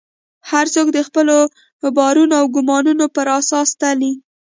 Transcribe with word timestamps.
هر 0.49 0.65
څوک 0.73 0.87
د 0.93 0.99
خپلو 1.07 1.37
باورونو 1.97 2.33
او 2.39 2.45
ګومانونو 2.55 3.05
پر 3.15 3.27
اساس 3.39 3.69
تلي. 3.79 4.13